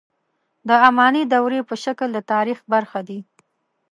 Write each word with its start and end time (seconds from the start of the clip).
د 0.67 0.69
اماني 0.87 1.23
دورې 1.33 1.59
په 1.69 1.75
شکل 1.83 2.09
د 2.13 2.19
تاریخ 2.31 2.59
برخه 2.73 2.99
دي. 3.07 3.19